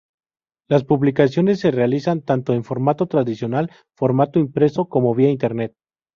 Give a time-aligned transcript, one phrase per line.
[0.67, 5.75] Las publicaciones se realizan tanto en formato tradicional formato impreso, como vía Internet.